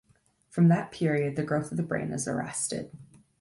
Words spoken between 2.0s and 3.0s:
is arrested.